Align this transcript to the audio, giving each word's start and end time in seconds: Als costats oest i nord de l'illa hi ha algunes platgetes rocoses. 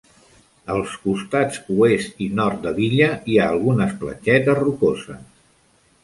Als 0.75 0.93
costats 1.01 1.59
oest 1.75 2.23
i 2.27 2.29
nord 2.39 2.63
de 2.63 2.73
l'illa 2.77 3.09
hi 3.33 3.37
ha 3.41 3.49
algunes 3.57 3.93
platgetes 4.05 4.59
rocoses. 4.61 5.21